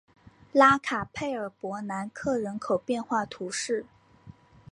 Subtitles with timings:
[0.51, 3.85] 拉卡佩尔博南克人口变化图示